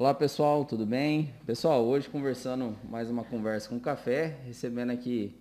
[0.00, 1.28] Olá pessoal, tudo bem?
[1.44, 5.36] Pessoal, hoje conversando mais uma conversa com café, recebendo aqui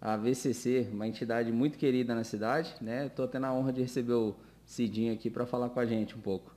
[0.00, 3.06] a VCC, uma entidade muito querida na cidade, né?
[3.06, 4.34] Estou tendo a honra de receber o
[4.66, 6.52] Cidinho aqui para falar com a gente um pouco.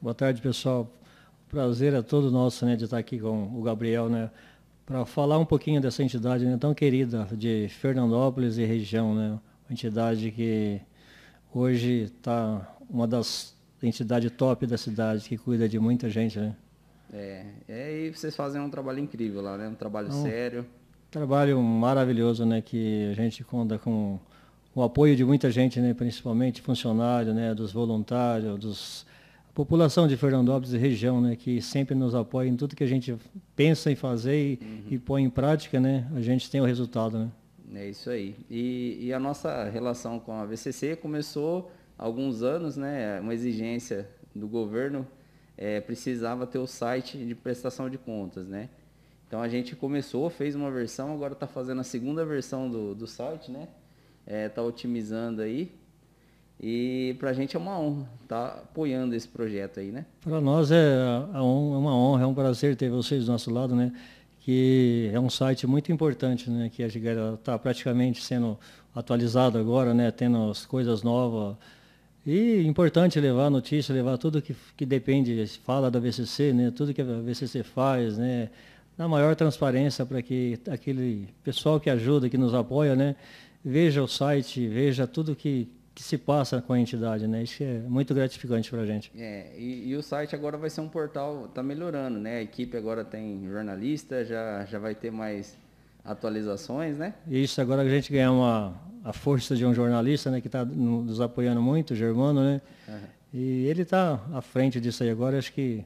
[0.00, 0.88] Boa tarde pessoal,
[1.48, 4.30] prazer é todo nosso né, de estar aqui com o Gabriel, né?
[4.86, 9.40] Para falar um pouquinho dessa entidade né, tão querida de Fernandópolis e região, né?
[9.68, 10.80] Uma entidade que
[11.52, 16.54] hoje está uma das entidades top da cidade, que cuida de muita gente, né?
[17.12, 19.68] É, é, e vocês fazem um trabalho incrível lá, né?
[19.68, 20.66] Um trabalho um sério.
[21.10, 22.62] Trabalho maravilhoso, né?
[22.62, 24.18] Que a gente conta com
[24.74, 25.92] o apoio de muita gente, né?
[25.92, 27.54] Principalmente funcionários, né?
[27.54, 29.06] Dos voluntários, dos
[29.50, 31.36] a população de Fernandópolis e região, né?
[31.36, 33.14] Que sempre nos apoia em tudo que a gente
[33.54, 34.82] pensa em fazer e, uhum.
[34.92, 36.10] e põe em prática, né?
[36.14, 37.30] A gente tem o resultado, né?
[37.74, 38.34] É isso aí.
[38.50, 43.20] E, e a nossa relação com a VCC começou há alguns anos, né?
[43.20, 45.06] Uma exigência do governo
[45.62, 48.68] é, precisava ter o site de prestação de contas, né?
[49.28, 53.06] Então a gente começou, fez uma versão, agora está fazendo a segunda versão do, do
[53.06, 53.68] site, né?
[54.26, 55.72] Está é, tá otimizando aí.
[56.60, 60.04] E para a gente é uma honra estar tá apoiando esse projeto aí, né?
[60.20, 60.96] Para nós é,
[61.32, 63.92] é, uma honra, é um prazer ter vocês do nosso lado, né?
[64.40, 66.68] Que é um site muito importante, né?
[66.74, 68.58] Que a gente está praticamente sendo
[68.92, 70.10] atualizado agora, né?
[70.10, 71.56] Tendo as coisas novas
[72.24, 76.72] e importante levar notícia, levar tudo que, que depende, fala da VCC, né?
[76.74, 78.48] tudo que a VCC faz, né?
[78.96, 83.16] na maior transparência para que aquele pessoal que ajuda, que nos apoia, né?
[83.64, 87.26] veja o site, veja tudo que, que se passa com a entidade.
[87.26, 87.42] Né?
[87.42, 89.10] Isso é muito gratificante para a gente.
[89.16, 92.38] É, e, e, o site agora vai ser um portal, está melhorando, né?
[92.38, 95.56] A equipe agora tem jornalista, já, já vai ter mais
[96.04, 97.14] atualizações, né?
[97.28, 101.20] Isso, agora a gente ganha uma, a força de um jornalista, né, que está nos
[101.20, 102.60] apoiando muito, Germano, né?
[102.88, 102.94] Uhum.
[103.34, 105.84] E ele está à frente disso aí agora, acho que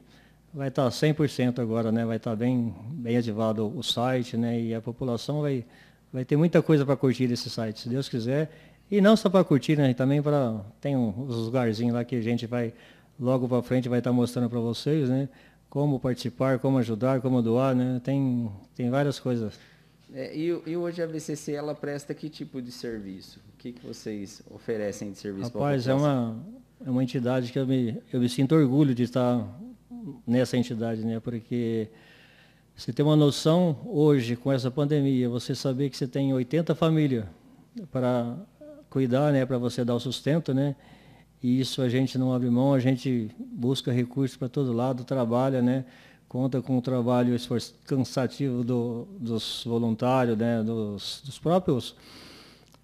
[0.53, 2.05] vai estar tá 100% agora, né?
[2.05, 4.59] Vai estar tá bem, bem ativado o site, né?
[4.59, 5.63] E a população vai,
[6.11, 8.49] vai ter muita coisa para curtir desse site, se Deus quiser.
[8.89, 9.93] E não só para curtir, né?
[9.93, 12.73] Também para tem uns lugarzinhos lá que a gente vai
[13.19, 15.29] logo para frente vai estar tá mostrando para vocês, né?
[15.69, 18.01] Como participar, como ajudar, como doar, né?
[18.03, 19.59] Tem tem várias coisas.
[20.13, 23.39] É, e, e, hoje a VCC ela presta que tipo de serviço?
[23.53, 25.51] O que, que vocês oferecem de serviço?
[25.53, 26.37] Rapaz, é uma,
[26.85, 29.45] é uma entidade que eu me, eu me sinto orgulho de estar
[30.25, 31.19] nessa entidade, né?
[31.19, 31.89] Porque
[32.75, 37.25] você tem uma noção hoje com essa pandemia, você saber que você tem 80 famílias
[37.91, 38.37] para
[38.89, 39.45] cuidar, né?
[39.45, 40.75] Para você dar o sustento, né?
[41.43, 45.61] E isso a gente não abre mão, a gente busca recursos para todo lado, trabalha,
[45.61, 45.85] né?
[46.27, 51.95] Conta com o trabalho esforço, cansativo do, dos voluntários, né, dos, dos, próprios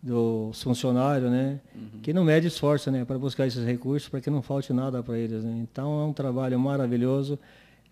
[0.02, 2.00] dos funcionários, né, uhum.
[2.02, 5.18] que não mede esforço, né, para buscar esses recursos, para que não falte nada para
[5.18, 5.44] eles.
[5.44, 5.60] Né.
[5.62, 7.38] Então é um trabalho maravilhoso.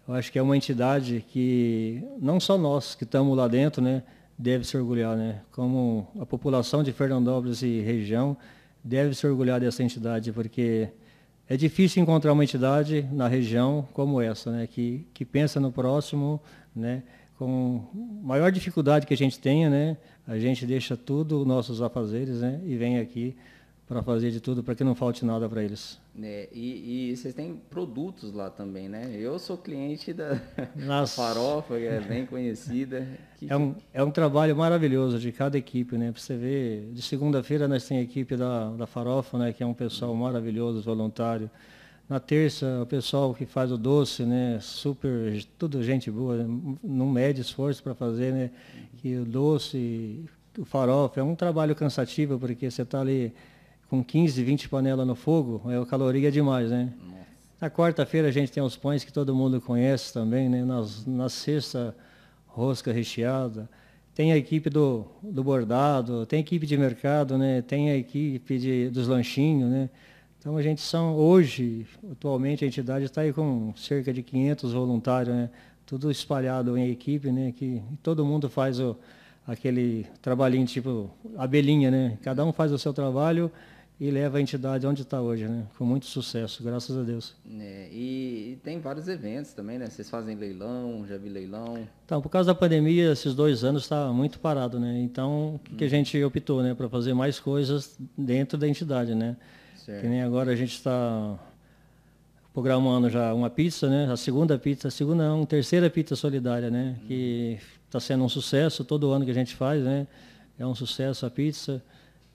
[0.08, 4.04] Eu acho que é uma entidade que não só nós que estamos lá dentro, né,
[4.38, 8.36] deve se orgulhar, né, como a população de Fernandópolis e região
[8.84, 10.90] deve se orgulhar dessa entidade, porque
[11.52, 16.40] é difícil encontrar uma entidade na região como essa, né, que, que pensa no próximo,
[16.74, 17.04] né,
[17.38, 17.84] com
[18.24, 22.78] maior dificuldade que a gente tenha, né, a gente deixa tudo nossos afazeres, né, e
[22.78, 23.36] vem aqui
[23.92, 26.00] para fazer de tudo para que não falte nada para eles.
[26.24, 29.12] É, e, e, vocês têm produtos lá também, né?
[29.14, 30.42] Eu sou cliente da
[30.74, 31.22] Nossa.
[31.22, 33.06] Farofa, que é bem conhecida.
[33.38, 33.52] Que...
[33.52, 36.10] É, um, é um trabalho maravilhoso de cada equipe, né?
[36.10, 39.52] Para você ver, de segunda-feira nós temos a equipe da, da Farofa, né?
[39.52, 41.52] Que é um pessoal maravilhoso, voluntário.
[42.08, 44.58] Na terça, o pessoal que faz o doce, né?
[44.62, 46.48] Super, tudo gente boa,
[46.82, 48.52] não mede esforço para fazer, né?
[49.00, 50.24] Que o doce,
[50.58, 53.34] o farofa é um trabalho cansativo, porque você está ali
[53.92, 56.94] com 15, 20 panelas no fogo, é, a caloria é demais, né?
[56.98, 57.28] Nossa.
[57.60, 60.64] Na quarta-feira a gente tem os pães que todo mundo conhece também, né?
[60.64, 61.94] Nas, na sexta,
[62.48, 63.70] rosca recheada.
[64.16, 67.62] Tem a equipe do, do bordado, tem a equipe de mercado, né?
[67.64, 69.90] Tem a equipe de, dos lanchinhos, né?
[70.40, 75.36] Então a gente são, hoje, atualmente a entidade está aí com cerca de 500 voluntários,
[75.36, 75.50] né?
[75.86, 77.52] Tudo espalhado em equipe, né?
[77.52, 78.96] Que todo mundo faz o,
[79.46, 82.18] aquele trabalhinho tipo abelhinha, né?
[82.22, 83.52] Cada um faz o seu trabalho
[84.02, 85.64] e leva a entidade onde está hoje, né?
[85.78, 87.36] Com muito sucesso, graças a Deus.
[87.60, 89.86] É, e, e, tem vários eventos também, né?
[89.86, 91.88] Vocês fazem leilão, já vi leilão.
[92.04, 95.00] Então, por causa da pandemia, esses dois anos está muito parado, né?
[95.00, 95.78] Então, o que, hum.
[95.78, 95.92] que, a uhum.
[95.92, 96.74] gente optou, né?
[96.74, 99.38] Para fazer mais coisas dentro da entidade, né?
[99.76, 100.02] Certo.
[100.02, 101.38] Que nem agora a gente está
[102.56, 104.12] programando já uma pizza, né?
[104.12, 106.98] A segunda pizza, a segunda não, terceira pizza solidária, né?
[107.04, 107.08] Hum.
[107.08, 110.08] Que está sendo um sucesso todo ano que a gente faz, né?
[110.58, 111.84] É um sucesso a pizza.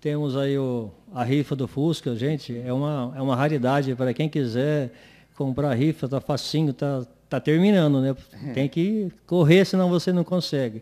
[0.07, 4.29] Temos aí o, a rifa do Fusca, gente, é uma, é uma raridade para quem
[4.29, 4.93] quiser
[5.35, 8.15] comprar a rifa, tá facinho, tá tá terminando, né?
[8.55, 10.81] Tem que correr, senão você não consegue.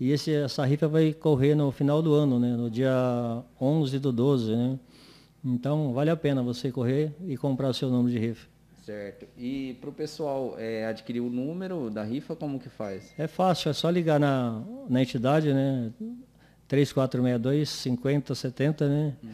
[0.00, 2.56] E esse, essa rifa vai correr no final do ano, né?
[2.56, 4.76] No dia 11 do 12, né?
[5.44, 8.48] Então, vale a pena você correr e comprar o seu número de rifa.
[8.84, 9.26] Certo.
[9.38, 13.14] E para o pessoal é, adquirir o número da rifa, como que faz?
[13.16, 15.92] É fácil, é só ligar na, na entidade, né?
[16.68, 19.14] 3462 5070, né?
[19.22, 19.30] Uhum.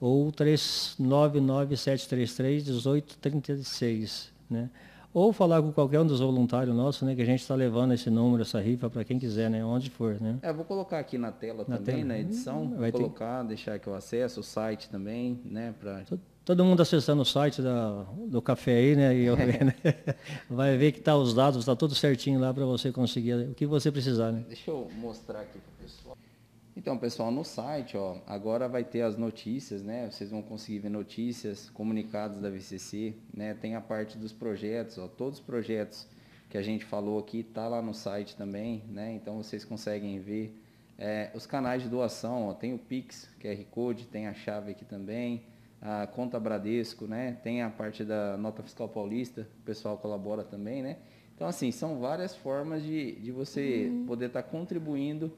[0.00, 4.70] Ou 399 733 1836, né?
[5.14, 8.08] ou falar com qualquer um dos voluntários nossos, né, que a gente está levando esse
[8.08, 10.38] número, essa rifa para quem quiser, né, onde for, né.
[10.42, 12.08] É, vou colocar aqui na tela na também, tela.
[12.08, 13.48] na edição, Vai vou colocar, ter...
[13.48, 16.02] deixar aqui o acesso, o site também, né, para
[16.44, 19.74] todo mundo acessando o site da, do café aí, né, e eu, né,
[20.48, 23.66] vai ver que tá os dados, está tudo certinho lá para você conseguir o que
[23.66, 24.44] você precisar, né.
[24.48, 26.01] Deixa eu mostrar aqui para o pessoal.
[26.74, 30.10] Então, pessoal, no site, ó, agora vai ter as notícias, né?
[30.10, 33.52] Vocês vão conseguir ver notícias, comunicados da VCC, né?
[33.52, 36.08] Tem a parte dos projetos, ó, todos os projetos
[36.48, 39.12] que a gente falou aqui tá lá no site também, né?
[39.12, 40.58] Então vocês conseguem ver
[40.98, 44.84] é, os canais de doação, ó, tem o Pix, QR Code, tem a chave aqui
[44.84, 45.42] também,
[45.80, 47.38] a conta Bradesco, né?
[47.42, 50.96] Tem a parte da nota fiscal paulista, o pessoal colabora também, né?
[51.34, 54.06] Então assim, são várias formas de, de você uhum.
[54.06, 55.30] poder estar tá contribuindo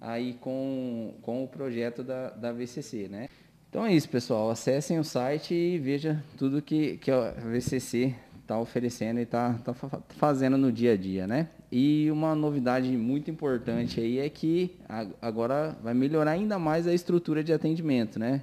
[0.00, 3.28] aí com, com o projeto da, da VCC, né?
[3.68, 4.50] Então é isso, pessoal.
[4.50, 9.74] Acessem o site e veja tudo que, que a VCC está oferecendo e está tá
[10.08, 11.48] fazendo no dia a dia, né?
[11.70, 14.74] E uma novidade muito importante aí é que
[15.20, 18.42] agora vai melhorar ainda mais a estrutura de atendimento, né?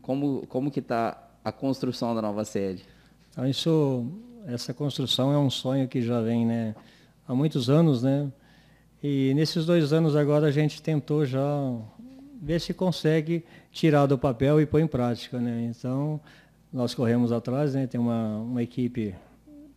[0.00, 2.84] Como, como que está a construção da nova sede?
[3.36, 4.06] Ah, isso,
[4.46, 6.76] essa construção é um sonho que já vem, né?
[7.26, 8.30] Há muitos anos, né?
[9.06, 11.78] E nesses dois anos agora a gente tentou já
[12.40, 15.38] ver se consegue tirar do papel e pôr em prática.
[15.38, 15.70] Né?
[15.70, 16.18] Então,
[16.72, 17.86] nós corremos atrás, né?
[17.86, 19.14] tem uma, uma equipe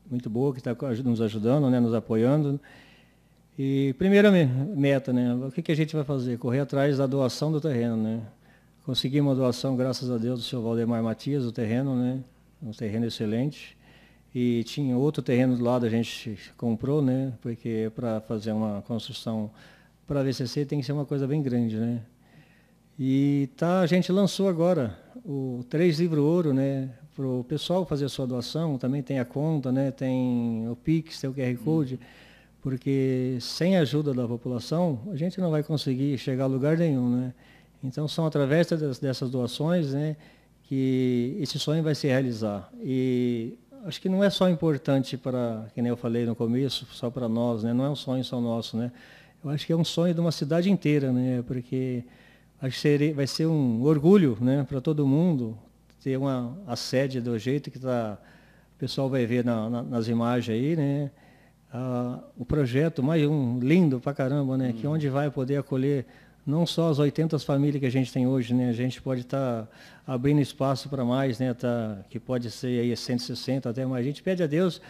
[0.09, 1.77] muito boa que está nos ajudando, né?
[1.77, 2.57] nos apoiando.
[3.59, 5.35] E primeira meta, né?
[5.35, 6.37] o que, que a gente vai fazer?
[6.37, 7.97] Correr atrás da doação do terreno.
[7.97, 8.21] Né?
[8.85, 12.23] Conseguimos a doação, graças a Deus, do senhor Valdemar Matias, do terreno, né?
[12.63, 13.77] um terreno excelente.
[14.33, 17.33] E tinha outro terreno do lado, a gente comprou, né?
[17.41, 19.49] Porque para fazer uma construção
[20.05, 22.01] para a VCC tem que ser uma coisa bem grande, né?
[22.99, 26.89] E tá, a gente lançou agora o Três Livro Ouro, né?
[27.15, 29.91] Para o pessoal fazer a sua doação, também tem a conta, né?
[29.91, 32.05] Tem o Pix, tem o QR Code, hum.
[32.61, 37.09] porque sem a ajuda da população, a gente não vai conseguir chegar a lugar nenhum,
[37.09, 37.33] né?
[37.83, 38.67] Então são através
[38.99, 40.15] dessas doações, né?
[40.63, 42.69] Que esse sonho vai se realizar.
[42.81, 47.09] E acho que não é só importante para, que nem eu falei no começo, só
[47.09, 47.73] para nós, né?
[47.73, 48.91] Não é um sonho só nosso, né?
[49.43, 51.43] Eu acho que é um sonho de uma cidade inteira, né?
[51.45, 52.03] Porque
[52.61, 55.57] acho que vai ser um orgulho, né, para todo mundo
[56.03, 58.17] ter uma a sede do jeito que tá,
[58.75, 61.11] o pessoal vai ver na, na, nas imagens aí, né?
[61.71, 64.69] Ah, o projeto mais um lindo pra caramba, né?
[64.69, 64.73] Hum.
[64.73, 64.93] Que uhum.
[64.93, 66.05] onde vai poder acolher
[66.47, 68.69] não só as 80 famílias que a gente tem hoje, né?
[68.69, 69.69] A gente pode estar tá
[70.13, 71.53] abrindo espaço para mais, né?
[71.53, 74.05] Tá, que pode ser aí 160 até mais.
[74.05, 74.81] A gente pede a Deus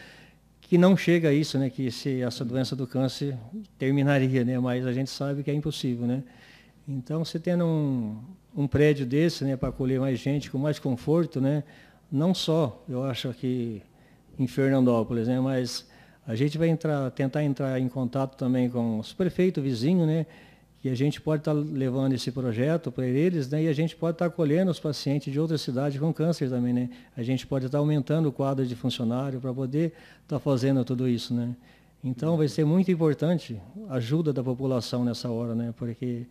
[0.62, 1.72] que não chega a isso, né?
[1.72, 3.36] Que se essa doença do câncer
[3.80, 4.60] terminaria, né?
[4.60, 6.24] Mas a gente sabe que é impossível, né?
[6.88, 8.20] Então, você tendo um,
[8.56, 9.58] um prédio desse, né?
[9.58, 11.64] Para acolher mais gente com mais conforto, né?
[12.12, 13.82] Não só, eu acho que
[14.38, 15.40] em Fernandópolis, né?
[15.40, 15.88] Mas
[16.28, 20.28] a gente vai entrar, tentar entrar em contato também com os prefeitos vizinhos, né?
[20.84, 23.64] E a gente pode estar tá levando esse projeto para eles, né?
[23.64, 26.72] E a gente pode estar tá acolhendo os pacientes de outras cidades com câncer também,
[26.72, 26.90] né?
[27.16, 29.94] A gente pode estar tá aumentando o quadro de funcionário para poder
[30.24, 31.56] estar fazendo tudo isso, né?
[32.04, 35.74] Então vai ser muito importante a ajuda da população nessa hora, né?
[35.76, 36.28] Porque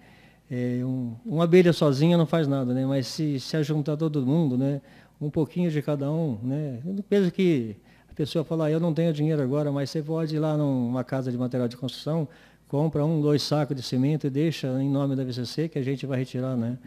[0.50, 2.86] é, um, uma abelha sozinha não faz nada, né?
[2.86, 4.80] Mas se se ajuntar todo mundo, né?
[5.20, 6.78] Um pouquinho de cada um, né?
[6.86, 7.76] Eu penso que
[8.08, 11.02] a pessoa fala, ah, eu não tenho dinheiro agora, mas você pode ir lá numa
[11.02, 12.28] casa de material de construção,
[12.68, 16.06] compra um, dois sacos de cimento e deixa em nome da VCC que a gente
[16.06, 16.78] vai retirar, né?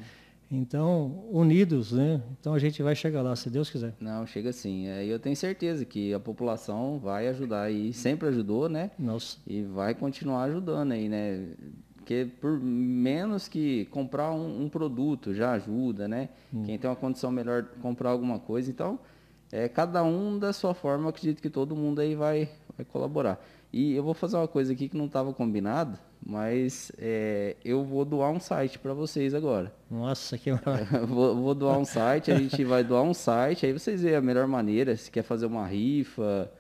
[0.52, 2.22] Então, unidos, né?
[2.40, 3.94] Então a gente vai chegar lá, se Deus quiser.
[4.00, 4.88] Não, chega sim.
[4.88, 8.90] É, eu tenho certeza que a população vai ajudar e sempre ajudou, né?
[8.98, 9.38] Nossa.
[9.46, 11.50] E vai continuar ajudando aí, né?
[11.96, 16.30] Porque por menos que comprar um, um produto já ajuda, né?
[16.52, 16.64] Hum.
[16.64, 18.98] Quem tem uma condição melhor comprar alguma coisa, então
[19.52, 23.40] é cada um da sua forma, eu acredito que todo mundo aí vai, vai colaborar.
[23.72, 28.04] E eu vou fazer uma coisa aqui que não estava combinado, mas é, eu vou
[28.04, 29.72] doar um site para vocês agora.
[29.90, 30.52] Nossa, que
[31.08, 34.22] vou, vou doar um site, a gente vai doar um site, aí vocês veem a
[34.22, 36.52] melhor maneira, se quer fazer uma rifa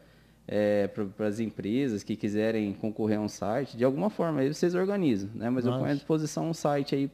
[0.47, 4.75] é, para as empresas que quiserem concorrer a um site, de alguma forma aí vocês
[4.75, 5.49] organizam, né?
[5.49, 5.77] Mas Nossa.
[5.77, 7.07] eu ponho à disposição um site aí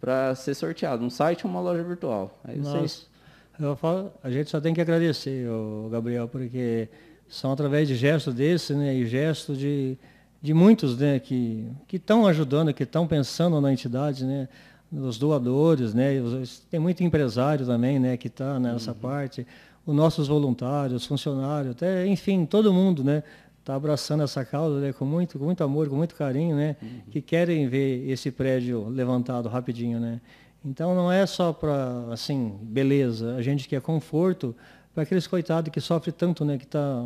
[0.00, 2.38] para ser sorteado, um site ou uma loja virtual.
[2.42, 2.78] Aí Nossa.
[2.78, 3.12] vocês...
[3.60, 6.88] Eu falo, a gente só tem que agradecer, o Gabriel, porque
[7.32, 9.96] são através de gestos desse, né, e gestos de,
[10.40, 14.46] de muitos, né, que estão ajudando, que estão pensando na entidade, né,
[14.92, 18.98] os doadores, né, os, tem muito empresário também, né, que está nessa uhum.
[18.98, 19.46] parte,
[19.86, 23.22] os nossos voluntários, funcionários, até, enfim, todo mundo, né,
[23.60, 26.76] está abraçando essa causa né, com, muito, com muito amor, com muito carinho, né?
[26.82, 26.88] Uhum.
[27.12, 30.20] Que querem ver esse prédio levantado rapidinho, né?
[30.64, 33.36] Então não é só para, assim, beleza.
[33.36, 34.54] A gente quer conforto
[34.94, 36.58] para aqueles coitados que sofrem tanto, né?
[36.58, 37.04] Que está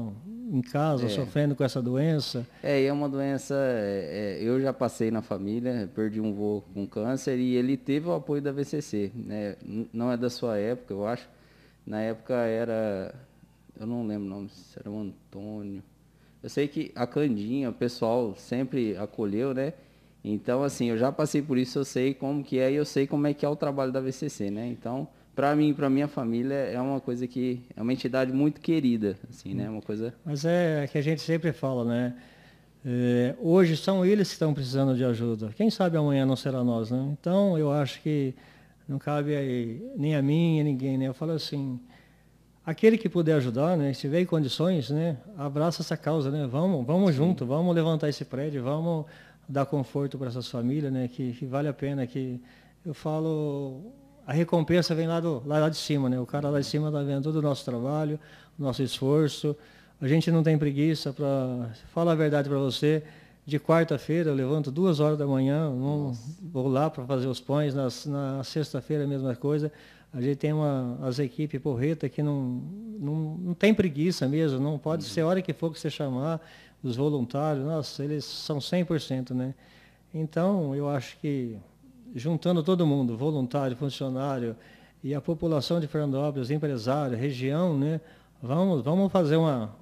[0.52, 1.08] em casa, é.
[1.08, 2.46] sofrendo com essa doença.
[2.62, 3.54] É, e é uma doença...
[3.54, 8.08] É, é eu já passei na família, perdi um vô com câncer e ele teve
[8.08, 9.56] o apoio da VCC, né?
[9.92, 11.28] Não é da sua época, eu acho.
[11.86, 13.14] Na época era...
[13.78, 15.82] Eu não lembro o nome, se era o Antônio
[16.46, 19.72] eu sei que a Candinha, o pessoal sempre acolheu, né?
[20.22, 23.04] Então, assim, eu já passei por isso, eu sei como que é e eu sei
[23.04, 24.64] como é que é o trabalho da VCC, né?
[24.68, 29.18] Então, para mim, para minha família, é uma coisa que é uma entidade muito querida,
[29.28, 29.68] assim, né?
[29.68, 30.14] Uma coisa.
[30.24, 32.14] Mas é que a gente sempre fala, né?
[32.84, 35.50] É, hoje são eles que estão precisando de ajuda.
[35.54, 37.14] Quem sabe amanhã não será nós, né?
[37.20, 38.34] Então, eu acho que
[38.88, 41.06] não cabe aí, nem a mim, nem a ninguém, né?
[41.06, 41.78] Eu falo assim,
[42.64, 46.84] aquele que puder ajudar, né, se tiver em condições, né, abraça essa causa, né, vamos,
[46.84, 49.06] vamos junto, vamos levantar esse prédio, vamos
[49.48, 52.40] dar conforto para essas famílias, né, que, que, vale a pena, que
[52.84, 53.92] eu falo,
[54.26, 57.02] a recompensa vem lá, do, lá de cima, né, o cara lá de cima está
[57.02, 58.18] vendo todo o nosso trabalho,
[58.58, 59.56] o nosso esforço,
[60.00, 63.02] a gente não tem preguiça para, falar a verdade para você,
[63.46, 65.70] de quarta-feira eu levanto duas horas da manhã,
[66.42, 69.70] vou lá para fazer os pães, na, na sexta-feira a mesma coisa,
[70.12, 72.62] a gente tem uma, as equipes porreta que não,
[72.98, 75.10] não, não tem preguiça mesmo, não pode uhum.
[75.10, 76.40] ser a hora que for que você chamar,
[76.82, 79.54] os voluntários, nossa, eles são 100%, né?
[80.14, 81.58] Então, eu acho que
[82.14, 84.56] juntando todo mundo, voluntário, funcionário
[85.02, 88.00] e a população de Fernandópolis, empresário, região, né?
[88.42, 89.74] Vamos, vamos fazer uma,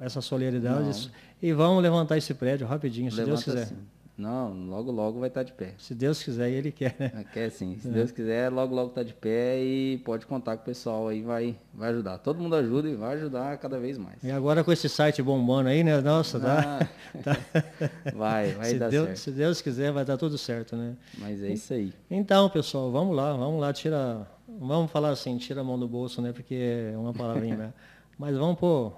[0.00, 1.12] essa solidariedade não.
[1.40, 3.62] e vamos levantar esse prédio rapidinho, se Levanta Deus quiser.
[3.62, 3.76] Assim.
[4.22, 5.74] Não, logo, logo vai estar de pé.
[5.78, 7.10] Se Deus quiser, ele quer, né?
[7.12, 7.76] Ah, quer sim.
[7.80, 7.90] Se é.
[7.90, 11.56] Deus quiser, logo, logo está de pé e pode contar com o pessoal aí, vai,
[11.74, 12.18] vai ajudar.
[12.18, 14.22] Todo mundo ajuda e vai ajudar cada vez mais.
[14.22, 16.00] E agora com esse site bombando aí, né?
[16.00, 16.78] Nossa, tá.
[16.80, 16.88] Ah,
[17.18, 17.36] tá.
[18.14, 19.18] Vai, vai se dar Deus, certo.
[19.18, 20.96] Se Deus quiser, vai dar tudo certo, né?
[21.18, 21.92] Mas é isso aí.
[22.08, 24.26] Então, pessoal, vamos lá, vamos lá, tira.
[24.60, 26.32] Vamos falar assim, tira a mão do bolso, né?
[26.32, 27.72] Porque é uma palavrinha, né?
[28.16, 28.92] Mas vamos pôr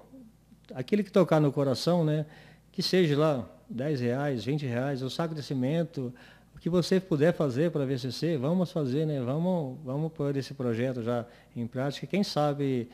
[0.75, 2.27] aquele que tocar no coração, né?
[2.71, 6.13] Que seja lá 10 reais, 20 reais, o saco de cimento,
[6.55, 9.19] o que você puder fazer para a VCC, vamos fazer, né?
[9.19, 12.07] Vamos, vamos pôr esse projeto já em prática.
[12.07, 12.89] Quem sabe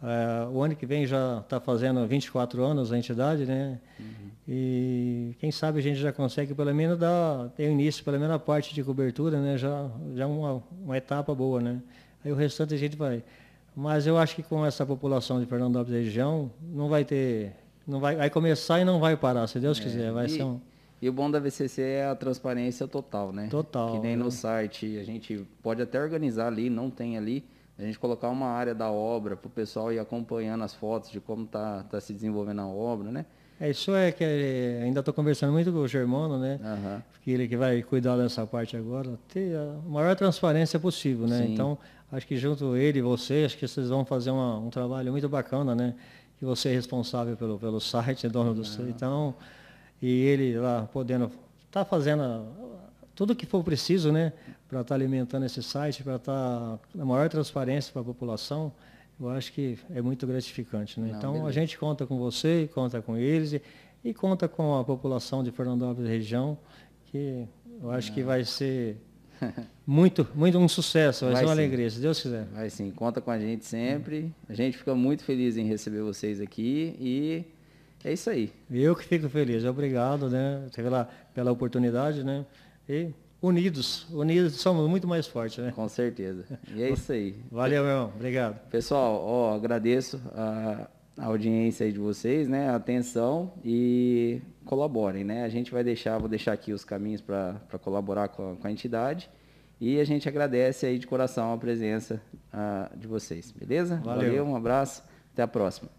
[0.00, 3.78] uh, o ano que vem já está fazendo 24 anos a entidade, né?
[3.98, 4.30] Uhum.
[4.48, 8.38] E quem sabe a gente já consegue pelo menos dar, ter início, pelo menos a
[8.38, 9.58] parte de cobertura, né?
[9.58, 11.80] Já, já uma, uma etapa boa, né?
[12.24, 13.22] Aí o restante a gente vai.
[13.74, 17.52] Mas eu acho que com essa população de Fernandópolis região, não vai ter
[17.90, 20.12] não vai, vai começar e não vai parar, se Deus é, quiser.
[20.12, 20.60] Vai e, ser um...
[21.02, 23.48] e o bom da VCC é a transparência total, né?
[23.50, 23.92] Total.
[23.92, 24.98] Que nem no site.
[24.98, 27.44] A gente pode até organizar ali, não tem ali.
[27.78, 31.18] A gente colocar uma área da obra para o pessoal ir acompanhando as fotos de
[31.18, 33.24] como está tá se desenvolvendo a obra, né?
[33.58, 36.58] É, isso é que é, ainda estou conversando muito com o Germano, né?
[36.62, 37.02] Uhum.
[37.22, 41.44] Que ele que vai cuidar dessa parte agora, ter a maior transparência possível, né?
[41.44, 41.52] Sim.
[41.52, 41.76] Então,
[42.10, 45.28] acho que junto ele e você, acho que vocês vão fazer uma, um trabalho muito
[45.28, 45.94] bacana, né?
[46.40, 48.88] Que você é responsável pelo, pelo site, é dono do site.
[48.88, 49.34] Então,
[50.00, 51.26] e ele lá podendo
[51.66, 52.46] estar tá fazendo
[53.14, 54.32] tudo o que for preciso, né,
[54.66, 58.72] para estar tá alimentando esse site, para estar tá na maior transparência para a população,
[59.20, 60.98] eu acho que é muito gratificante.
[60.98, 61.10] Né?
[61.10, 61.50] Não, então, beleza.
[61.50, 63.62] a gente conta com você, conta com eles e,
[64.02, 66.56] e conta com a população de Fernandópolis região,
[67.04, 67.46] que
[67.82, 68.14] eu acho Não.
[68.14, 68.96] que vai ser
[69.86, 71.60] muito, muito um sucesso, vai, vai ser uma sim.
[71.60, 72.44] alegria, se Deus quiser.
[72.52, 74.32] Vai sim, conta com a gente sempre.
[74.48, 77.44] A gente fica muito feliz em receber vocês aqui e
[78.04, 78.52] é isso aí.
[78.70, 82.44] Eu que fico feliz, obrigado, né, pela, pela oportunidade, né,
[82.88, 83.10] e
[83.42, 85.72] unidos, unidos somos muito mais fortes, né.
[85.72, 86.44] Com certeza,
[86.74, 87.36] e é isso aí.
[87.50, 88.60] Valeu, meu irmão, obrigado.
[88.70, 90.88] Pessoal, ó, agradeço a,
[91.20, 95.44] a audiência aí de vocês, né, a atenção e colaborem, né?
[95.44, 98.72] A gente vai deixar, vou deixar aqui os caminhos para colaborar com a, com a,
[98.72, 99.28] entidade.
[99.78, 102.22] E a gente agradece aí de coração a presença
[102.54, 103.96] uh, de vocês, beleza?
[103.96, 104.28] Valeu.
[104.28, 105.90] Valeu, um abraço, até a próxima.